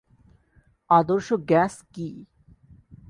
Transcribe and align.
আদর্শ 0.89 1.27
গ্যাস 1.49 1.73
কী? 1.93 2.09